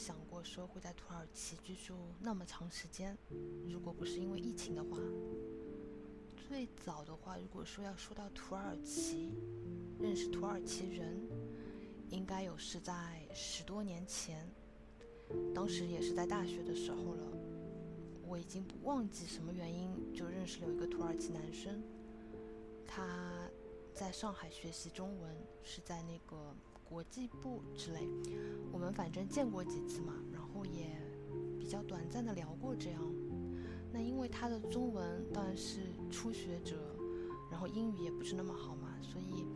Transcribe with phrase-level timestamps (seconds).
[0.00, 3.14] 想过说会在土耳其居住那么长时间。
[3.68, 4.96] 如果不是因为疫情的话，
[6.48, 9.34] 最早的话，如果说要说到土耳其，
[9.98, 11.20] 认识土耳其人，
[12.08, 14.50] 应该有是在十多年前，
[15.54, 17.26] 当时也是在大学的时候了。
[18.26, 21.82] 我已经不忘记什么原因就认识了一个土耳其男生，
[22.86, 23.46] 他
[23.92, 26.56] 在上海学习中文，是在那个。
[26.90, 28.00] 国际部之类，
[28.72, 31.00] 我们反正见过几次嘛，然后也
[31.56, 33.00] 比较短暂的聊过这样。
[33.92, 36.76] 那因为他的中文当然是初学者，
[37.48, 39.46] 然后英语也不是那么好嘛，所以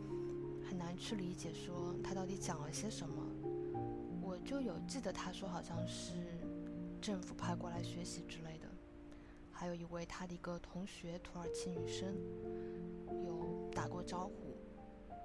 [0.65, 3.15] 很难去理解说他到底讲了些什么。
[4.21, 6.13] 我就有记得他说好像是
[7.01, 8.67] 政府派过来学习之类的，
[9.51, 12.15] 还有一位他的一个同学土耳其女生
[13.25, 14.55] 有打过招呼，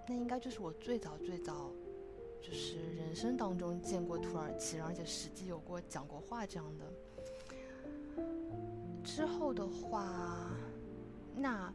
[0.09, 1.71] 那应该就是我最早最早。
[2.41, 6.85] 就是人生当中见过土耳其，而且实际有过讲过话这样的。
[9.05, 10.51] 之后的话，
[11.35, 11.73] 那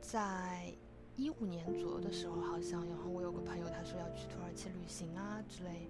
[0.00, 0.72] 在
[1.14, 5.88] 一五年左右的时候，好像然后我有个朋友他说要去土耳其旅行啊之类，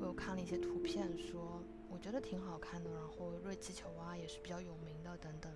[0.00, 5.52] 我有看了一些图片，说我觉得挺好看的，然后热气球啊也是比较有名的等等。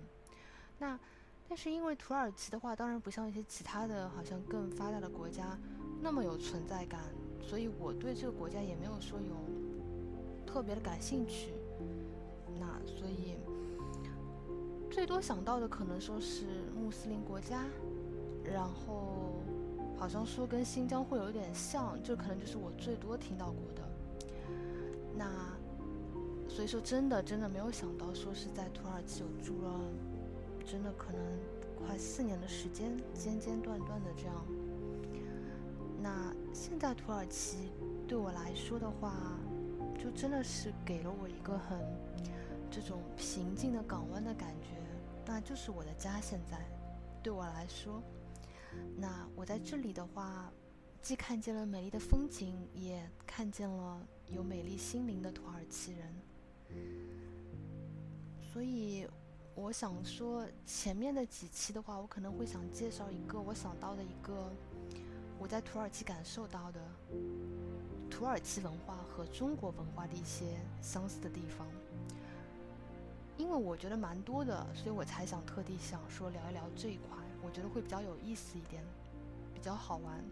[0.77, 0.99] 那
[1.47, 5.57] 但是因为土耳其的话，当然不像一些其他的好像更发达的国家
[6.01, 7.01] 那么有存在感。
[7.41, 9.35] 所以我对这个国家也没有说有
[10.45, 11.51] 特别的感兴趣，
[12.59, 13.35] 那所以
[14.89, 17.65] 最多想到的可能说是穆斯林国家，
[18.43, 19.41] 然后
[19.97, 23.81] 好像说跟新疆会有点像，这可能就是我最多听到过的。
[25.17, 25.25] 那
[26.47, 29.79] 所以说真的真的没有想到说是在土耳其有住了，
[30.65, 31.21] 真的可能
[31.85, 34.35] 快四年的时间，间间断断的这样。
[36.01, 37.71] 那现在土耳其
[38.07, 39.37] 对我来说的话，
[39.99, 41.79] 就真的是给了我一个很
[42.71, 44.69] 这种平静的港湾的感觉，
[45.25, 46.19] 那就是我的家。
[46.19, 46.57] 现在
[47.21, 48.01] 对我来说，
[48.97, 50.51] 那我在这里的话，
[51.03, 56.15] 既看见了美丽的风景，也看见了有美丽心灵的土耳其人。
[58.41, 59.07] 所以
[59.53, 64.51] 我想说，前面的几期的话，我可能会想介绍一个我想到的一个。
[65.41, 66.79] 我在土耳其感受到的
[68.11, 70.45] 土耳其文化和中国文化的一些
[70.83, 71.67] 相似的地方，
[73.37, 78.83] 因为我觉得蛮多的，所以我才想特地想说聊一聊这一块，我觉得会比较有意思一点，
[79.51, 80.23] 比较好玩。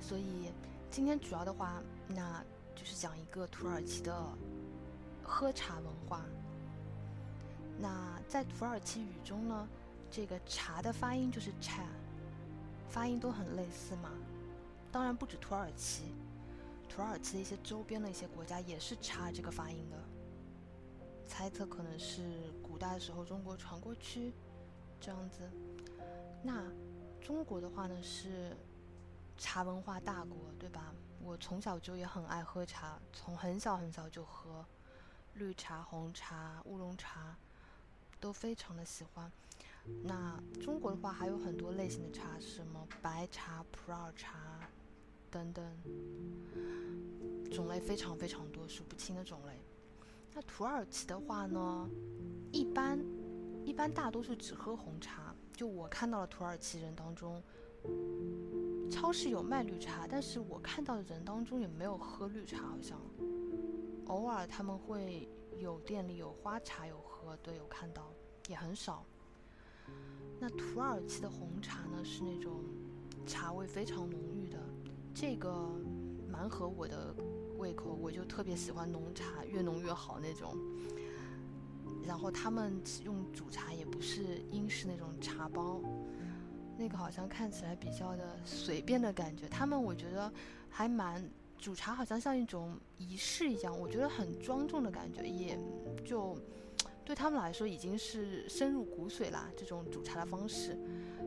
[0.00, 0.52] 所以
[0.92, 2.40] 今天主要的话，那
[2.76, 4.14] 就是讲一个土耳其的
[5.24, 6.24] 喝茶文化。
[7.80, 9.68] 那在土耳其语中呢，
[10.08, 11.82] 这个茶的发音就是 cha。
[12.90, 14.10] 发音都很类似嘛，
[14.90, 16.12] 当然不止土耳其，
[16.88, 19.96] 土耳其一些周边的一些国家也是查这个发音的。
[21.26, 24.32] 猜测可能是古代的时候中国传过去，
[25.00, 25.48] 这样子。
[26.42, 26.64] 那
[27.20, 28.56] 中国的话呢是
[29.38, 30.92] 茶文化大国，对吧？
[31.22, 34.66] 我从小就也很爱喝茶，从很小很小就喝
[35.34, 37.36] 绿茶、红茶、乌龙茶，
[38.18, 39.30] 都非常的喜欢。
[40.02, 44.38] 那中国的话还有很多类型的茶，什么白茶、普洱茶
[45.30, 45.64] 等等，
[47.50, 49.52] 种类非常非常多，数不清的种类。
[50.32, 51.88] 那土耳其的话呢，
[52.52, 52.98] 一般
[53.64, 55.34] 一般大多数只喝红茶。
[55.52, 57.42] 就我看到了土耳其人当中，
[58.90, 62.98] 超市有卖绿茶，但是我看到的人当中也没有喝绿茶，好像
[64.06, 68.10] 偶尔他们会有店里有花茶有喝，对，有看到，
[68.48, 69.04] 也很少。
[70.38, 72.64] 那土耳其的红茶呢，是那种
[73.26, 74.58] 茶味非常浓郁的，
[75.12, 75.68] 这个
[76.26, 77.14] 蛮合我的
[77.58, 80.56] 胃口，我就特别喜欢浓茶，越浓越好那种。
[82.02, 85.78] 然后他们用煮茶也不是英式那种茶包，
[86.78, 89.46] 那个好像看起来比较的随便的感觉。
[89.46, 90.32] 他们我觉得
[90.70, 91.22] 还蛮
[91.58, 95.58] 煮茶，好像像一种仪式一样，我觉得很庄重的感觉，也
[96.02, 96.34] 就。
[97.04, 99.50] 对他们来说已经是深入骨髓啦。
[99.56, 100.78] 这种煮茶的方式，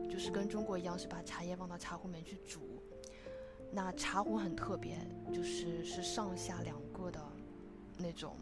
[0.08, 2.60] 就是跟中国一样，是把茶叶放到茶壶里面去煮。
[3.70, 4.98] 那茶壶很特别，
[5.32, 7.20] 就是是上下两个的
[7.98, 8.36] 那种，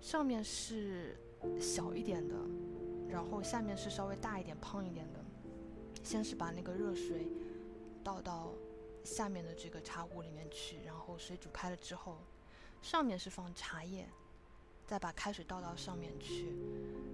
[0.00, 1.16] 上面是
[1.60, 2.34] 小一点的，
[3.08, 5.24] 然后下面是稍微大一点、胖一点的。
[6.02, 7.28] 先是把那个热水
[8.02, 8.52] 倒到
[9.04, 12.18] 下面的这个茶壶里面去，然后水煮开了之后，
[12.82, 14.08] 上面是放茶叶。
[14.88, 16.56] 再把开水倒到上面去，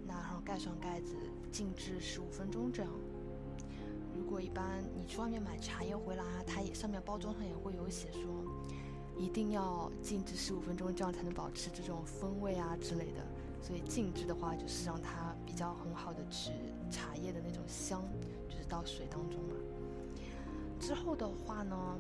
[0.07, 1.17] 那然后盖上盖子，
[1.51, 2.91] 静置十五分钟这样。
[4.17, 8.23] 如果一般你去外面买茶叶回来啊，它也上面包装上也会有写说，
[9.19, 13.27] 一定要静置十五分钟，这样才能保持这种风味啊之类的。
[13.61, 16.53] 所以静置的话，就是让它比较很好的取
[16.93, 18.05] 茶叶的那种香，
[18.49, 19.57] 就是到水当中嘛。
[20.79, 21.99] 之后的话呢，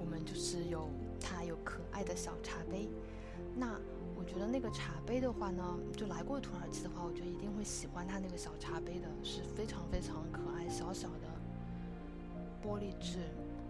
[0.00, 2.88] 我们就是有它有可爱的小茶杯。
[3.56, 3.78] 那
[4.16, 11.28] 我觉得那个茶杯的话呢，就来过土耳其的话，我觉得一定会喜欢它那个小茶杯的，是非常非常可爱，小小的
[12.62, 13.18] 玻璃质。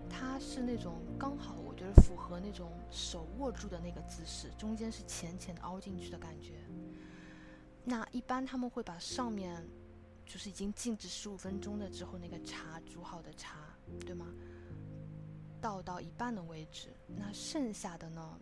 [0.09, 6.53] 它是那种刚好，我觉得符合那种手握住的那个姿势，中间是浅浅的凹进去的感觉。
[7.85, 9.67] 那一般他们会把上面
[10.25, 13.57] 就是已经静置十五分钟的之后那个茶煮好的茶，
[14.07, 14.27] 对吗？
[15.61, 18.39] 倒到一半的位置，那剩下的呢，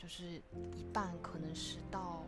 [0.00, 0.40] 就是
[0.74, 2.22] 一半可能是倒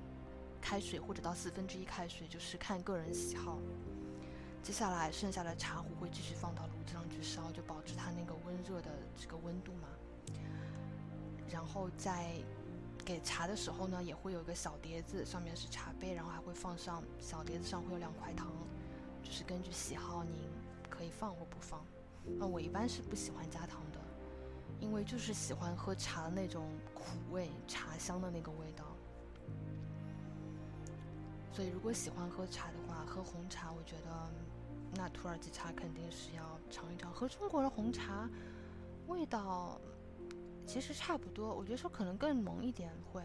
[0.60, 3.58] 开水或者到四分之一开水，就是看个人喜好。
[4.62, 9.88] 接下来剩下的茶壶会继续放到炉子上去烧，就保持它那个温热的这个温度嘛。
[11.50, 12.34] 然后在
[13.06, 18.52] 给茶的时候呢，也会有一个小碟子，上面是茶杯，然后还会放上小碟子上会有两块糖，
[19.22, 20.34] 就是根据喜好您
[20.90, 21.82] 可以放或不放。
[22.38, 23.98] 那我一般是不喜欢加糖的，
[24.82, 28.84] 因为就是喜欢喝茶的那种苦味、茶香的那个味道。
[31.52, 34.30] 所以如果喜欢喝茶的话，喝红茶，我觉得。
[34.94, 38.28] 那土耳其茶肯定是要尝一尝，和中国的红茶
[39.06, 39.80] 味道
[40.66, 43.22] 其实差不多，我觉得说可能更浓一点会。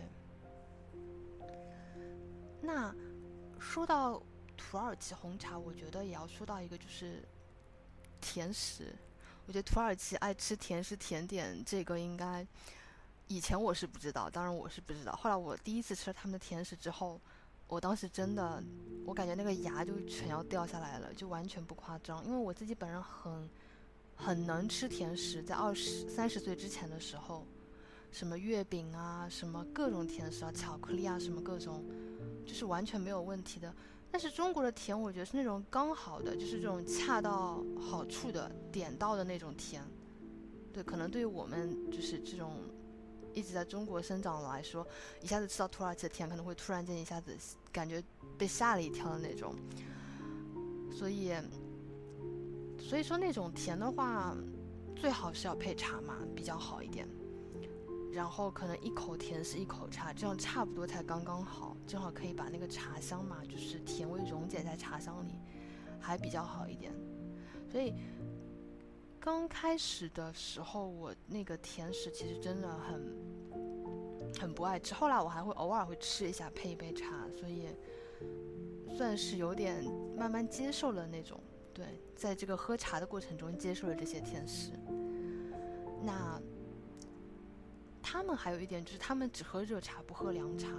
[2.62, 2.96] 那
[3.60, 4.24] 说到
[4.56, 7.22] 土耳其红茶，我觉得也要说到一个就是
[8.22, 8.96] 甜食。
[9.48, 12.46] 我觉得土耳其爱吃甜食甜点，这个应该
[13.28, 15.14] 以前我是不知道，当然我是不知道。
[15.14, 17.20] 后来我第一次吃了他们的甜食之后。
[17.70, 18.64] 我当时真的，
[19.06, 22.24] 我感觉那个牙就全要掉下来了，就完全不夸张。
[22.24, 23.50] 因为我自己本人很，
[24.16, 27.46] 很能吃甜食，在二十三十岁之前的时候，
[28.10, 31.84] 什么月饼啊，什么各种甜食啊，巧克力啊，什么各种，
[32.46, 33.76] 就是完全没有问题的。
[34.12, 39.84] 但是中国的甜，我觉得是那种刚好的，就是这种恰到好处的点到的那种甜。
[40.74, 42.54] 对，可能对于我们就是这种。
[43.34, 44.88] 一直在中国生长来说，
[45.22, 47.38] 一下子吃到土耳其的甜，可能会突然间一下子
[47.72, 48.04] 感觉
[48.36, 49.54] 被吓了一跳的那种。
[50.92, 51.32] 所以，
[52.80, 54.36] 所以说那种甜的话，
[54.96, 57.08] 最好是要配茶嘛，比较好一点。
[58.18, 65.36] 然后可能一口甜是一口茶，这样差不多才刚刚好，正好可以把那个茶香嘛，就是甜味溶解在茶香里，
[66.00, 66.92] 还比较好一点。
[67.72, 67.94] 所以。
[69.20, 74.94] 刚开始的时候，我那个甜食其实真的很很不爱吃。
[74.94, 77.68] 后来我还会偶尔会吃一下，配一杯茶，所以
[78.96, 79.84] 算是有点
[80.16, 81.38] 慢慢接受了那种。
[81.74, 81.86] 对，
[82.16, 84.72] 在这个喝茶的过程中接受了这些甜食。
[88.18, 90.70] 他们还有一点就是，他们只喝热茶，不喝凉茶。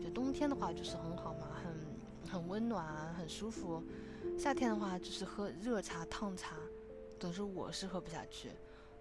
[0.00, 3.82] 就冬天的话就是很好嘛，很很温暖，很舒服。
[4.38, 6.54] 夏天的话就是喝热茶、烫茶。
[7.18, 8.50] 总之我是喝不下去，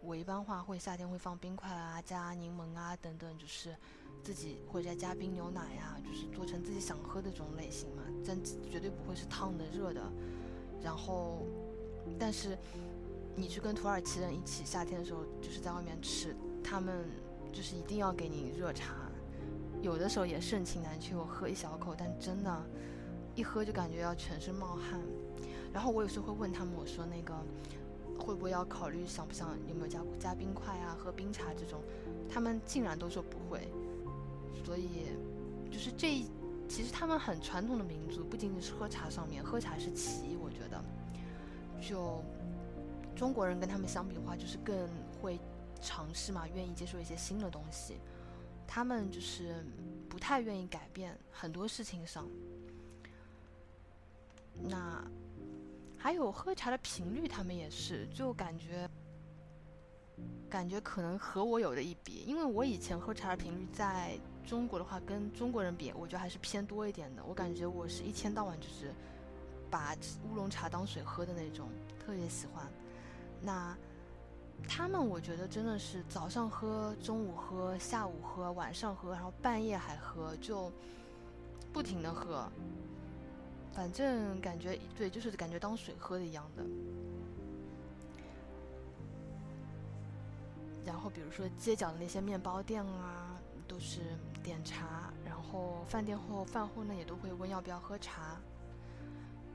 [0.02, 3.76] 我一般话会夏天会放冰块啊，加柠檬啊等等，就是
[4.24, 10.02] 自己或者加冰牛奶呀，就是做成自己想喝的这种类型嘛，但绝对不会是烫的热的。
[10.82, 11.46] 然后，
[12.18, 12.58] 但是
[13.36, 17.06] 你去跟土耳其人一起夏天的时候，就是在外面吃，他们
[17.56, 18.94] 就是一定要给你热茶，
[19.82, 22.64] 有的时候也盛情难却，我喝一小口，但真的，
[23.36, 25.00] 一喝就感觉要全身冒汗。
[25.74, 27.34] 然后我有时候会问他们，我说那个。
[28.18, 31.82] 会不会要考虑想不想有没有加加冰块啊，喝冰茶这种？
[32.30, 33.68] 他们竟然都说不会，
[34.64, 35.08] 所以
[35.70, 36.24] 就是这
[36.70, 40.82] 其实他们很传统的民族，不仅仅是喝茶上面，喝茶是其一，我觉得。
[41.82, 42.24] 就
[43.18, 44.74] 中国人跟他们相比的话，就是更
[45.22, 45.38] 会
[45.82, 48.00] 尝试嘛，愿意接受一些新的东西。
[48.68, 49.66] 他们就是
[50.10, 52.28] 不太愿意改变很多事情上。
[54.62, 55.04] 那。
[55.98, 58.88] 还有喝茶的频率，他们也是，就感觉，
[60.48, 64.16] 感觉可能和我有的一比，因为我以前喝茶的频率在
[64.46, 67.24] 中国的话，跟中国人比，我觉得还是偏多一点的。
[67.26, 68.94] 我感觉我是一天到晚就是
[69.72, 69.96] 把
[70.30, 72.72] 乌龙茶当水喝的那种，特别喜欢。
[73.42, 73.76] 那
[74.68, 80.72] 他们我觉得真的是早上喝，中午喝，下午喝，晚上喝，然后半夜还喝，就
[81.72, 82.50] 不停的喝。
[83.74, 86.64] 反正感觉对，就是感觉当水喝的一样的。
[90.86, 94.00] 然后比如说街角的那些面包店啊，都是
[94.44, 98.40] 点茶，然后饭店后饭后呢也都会问要不要喝茶。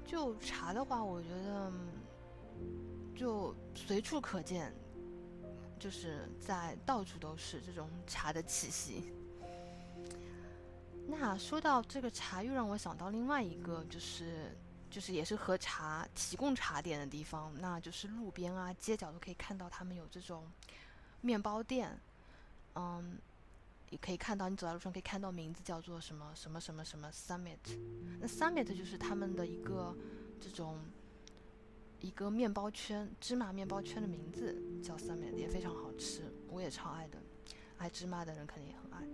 [0.04, 1.72] 就茶的话，我觉得
[3.14, 4.74] 就随处可见，
[5.80, 9.12] 就是在到处都是这种茶的气息。
[11.08, 14.56] 那说到这个茶，又让我想到另外一个，就是
[14.88, 20.46] 就是也是喝茶提供茶点的地方，那就是路边啊、街角都可以看到他们有这种
[21.22, 21.98] 面包店，
[22.76, 23.18] 嗯，
[23.88, 27.58] 也可以看到你走在路上可以看到名字叫做什么什么什么什么 Summit，
[28.20, 29.96] 那 Summit 就是他们的一个
[30.40, 30.78] 这种
[32.00, 37.18] 一个面包圈，芝麻面包圈的名字叫 Summit，也非常好吃，我也超爱的，
[37.76, 39.06] 爱芝麻的人肯定也很爱。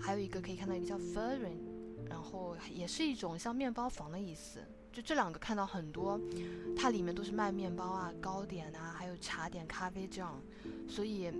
[0.00, 1.60] 还有一个可以看到一个叫 Furring，
[2.08, 4.60] 然后也是一种像面包房的意思。
[4.92, 6.20] 就这两个看到很多，
[6.76, 10.38] 它里面都是卖面包啊、糕点啊，还有茶点、咖啡这样，
[10.86, 11.32] 所以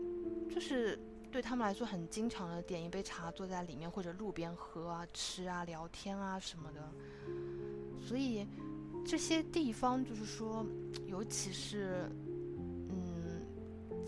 [0.49, 0.99] 就是
[1.31, 6.93] 对他们来说很经常的点一杯茶，坐在里面或者路边喝啊、吃啊、聊天啊什么的。
[8.01, 8.47] 所以
[9.05, 10.67] 这些地方就是说，
[11.07, 12.09] 尤其是
[12.89, 13.43] 嗯，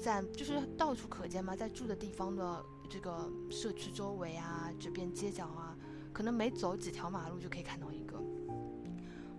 [0.02, 2.64] 在就是到处可见嘛，在住的地方的。
[2.86, 5.74] 这个社区周围啊，这边街角啊，
[6.12, 8.22] 可能每走几条马路就可以看到一个。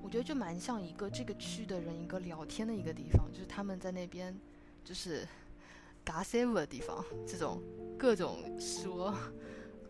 [0.01, 4.35] 我觉得就蛮像一个这个区的人一个聊天的一个地方，就是他们在那边
[4.83, 5.25] 就是
[6.03, 7.61] gossip 的地方，这种
[7.99, 9.13] 各种说，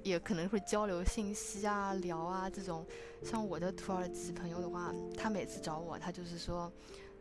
[0.06, 2.86] 也可能会交流信息啊、聊啊这种。
[3.22, 6.72] 像我的土耳其朋友的话，他每次找我，他就是说，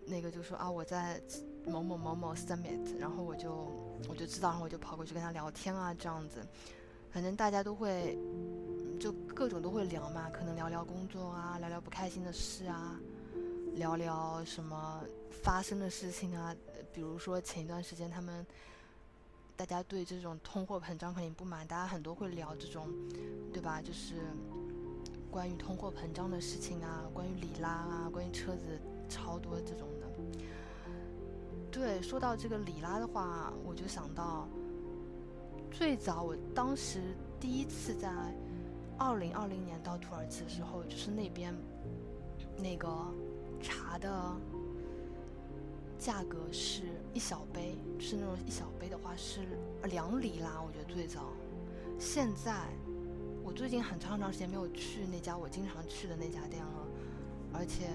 [0.07, 1.21] 那个就说啊我在。
[1.67, 3.51] 某某某某 summit，然后我就
[4.07, 6.47] 我就知道，然后我就跑过去跟他聊天啊，这样子，
[7.11, 8.19] 反正大家都会
[9.01, 13.01] 就各种都会聊嘛，可能聊聊工作啊，聊聊不开心的事啊，
[13.77, 16.55] 聊聊什么发生的事情啊，
[16.93, 18.47] 比如说前一段时间他们
[19.57, 22.89] 大家对这种通货膨胀肯定不满，大家很多会聊这种，
[23.53, 23.81] 对吧？
[23.81, 24.15] 就是
[25.31, 30.07] 关于通货膨胀的事情啊，关于里拉啊，关于车子超多这种的。
[31.71, 34.49] 对，说到这个里拉的话，我就想到，
[35.71, 37.01] 最早我当时
[37.41, 38.11] 第一次在
[38.99, 41.55] 二零二零年到土耳其的时候，就是那边
[42.57, 42.89] 那个
[43.61, 44.37] 茶的
[46.05, 46.83] 价格是
[47.15, 49.41] 一小杯，是那种一小杯的话是
[49.85, 51.33] 两里拉，我觉得最早。
[51.99, 52.69] 现在
[53.43, 56.87] 我最近很长很长时间没有去那家我经常去的那家店了，
[57.55, 57.89] 而且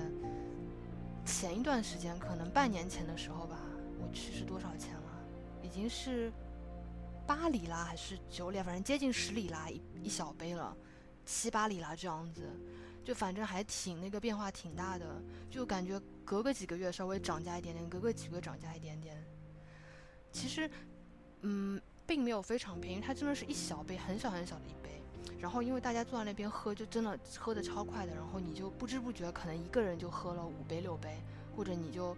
[1.24, 3.60] 前一段时间，可能半年前的时候吧。
[4.02, 5.24] 我去是多少钱了？
[5.62, 6.34] 已经是
[7.28, 8.58] 八里拉还是九里？
[8.64, 10.76] 反正接近十里拉一一小杯了，
[11.28, 12.42] 七八里拉这样子，
[13.04, 15.06] 就反正还挺那个变化挺大的，
[15.48, 19.18] 就感觉隔个几个月稍微涨价一点点，隔个几个月涨价一点点。
[20.32, 20.70] 其实，
[21.42, 25.02] 嗯，并没有非常便宜，它真的是一小杯，很小很小的一杯。
[25.40, 31.18] 然后因为大家坐在那边喝，就真的喝的超快的，然后你就不知不觉可能一个人就喝了五杯六杯，
[31.58, 32.16] 或者你就。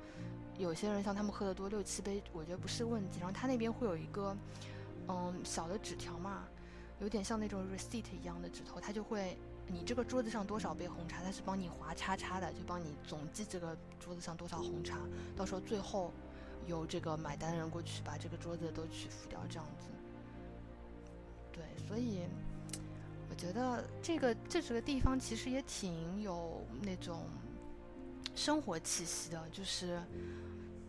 [0.58, 3.20] 有些人像他们喝的多六七杯，我觉得不是问题。
[3.20, 4.36] 然后他那边会有一个，
[5.08, 6.44] 嗯，小的纸条嘛，
[7.00, 14.98] 有点像那种 receipt 一样的纸头，他就会，你这个桌子上多少杯红茶，他是帮你划叉叉的，就帮你总计这个桌子上多少红茶，
[15.36, 16.12] 到时候最后
[16.68, 19.88] 由这个买单的人过去把这个桌子都去付掉，这样子。
[21.52, 22.22] 对，所以
[23.30, 27.26] 我觉得这个这几个地方其实也挺有那种
[28.36, 30.00] 生活气息的，就是。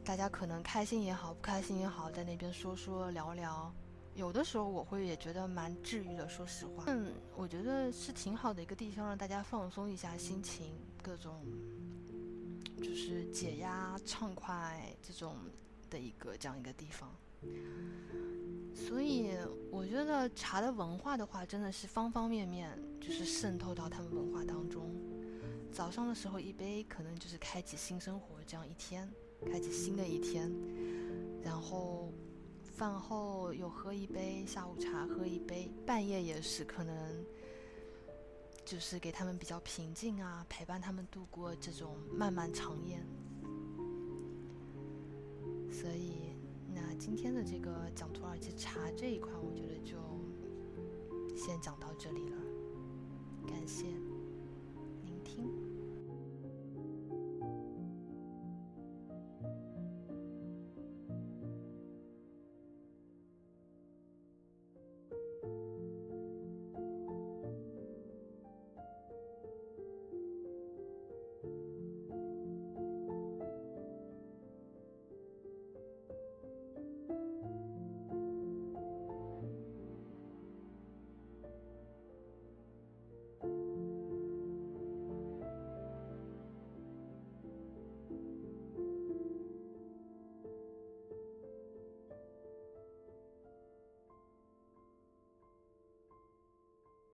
[0.04, 3.72] 大家可能开心也好，不开心也好，在那边说说聊聊，
[4.14, 6.28] 有的时候我会也觉得蛮治愈的。
[6.28, 11.34] 说实话，嗯，我觉得是挺好的一个地方，让大家放松一下心情，各种
[12.78, 15.36] 就是解压畅快这种
[15.88, 17.10] 的一个这样一个地方。
[18.74, 19.30] 所以
[19.70, 24.94] 我觉得茶的文化的话，真的是方方面面，就是渗透到他们文化当中。
[25.72, 29.10] 早上的时候一杯，可能就是开启新生活这样一天。
[29.50, 30.48] 开启新的一天，
[31.42, 32.12] 然后
[32.82, 37.24] 饭后有喝一杯下午茶，喝一杯，半夜也是可能，
[38.64, 42.98] 就是给他们比较平静啊，陪伴他们度过这种漫漫长夜。
[45.70, 46.34] 所以，
[46.74, 49.96] 那今天的这个讲土耳其茶这一块，我觉得就
[51.36, 52.36] 先讲到这里了，
[53.46, 53.86] 感谢。